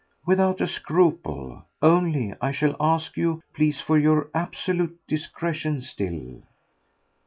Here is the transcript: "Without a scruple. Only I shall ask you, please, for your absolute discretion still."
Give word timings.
"Without 0.25 0.59
a 0.61 0.65
scruple. 0.65 1.63
Only 1.79 2.33
I 2.41 2.49
shall 2.49 2.75
ask 2.79 3.15
you, 3.17 3.43
please, 3.53 3.79
for 3.81 3.99
your 3.99 4.31
absolute 4.33 4.97
discretion 5.07 5.79
still." 5.79 6.41